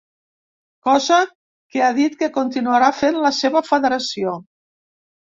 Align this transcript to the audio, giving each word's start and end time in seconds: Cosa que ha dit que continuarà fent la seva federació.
Cosa 0.89 1.19
que 1.75 1.85
ha 1.89 1.91
dit 1.99 2.17
que 2.23 2.31
continuarà 2.41 2.91
fent 3.05 3.23
la 3.29 3.35
seva 3.45 3.67
federació. 3.73 4.39